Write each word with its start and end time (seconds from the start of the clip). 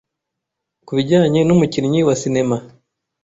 kubijyane 0.85 1.39
n’umukinnyi 1.43 1.99
wa 2.07 2.15
cinema 2.21 2.57